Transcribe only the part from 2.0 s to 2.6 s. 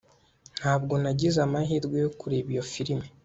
yo kureba